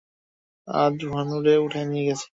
[0.67, 2.25] আজ ভানুরে উঠায় নিয়ে গেছে।